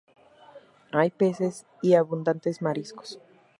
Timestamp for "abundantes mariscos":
1.93-3.19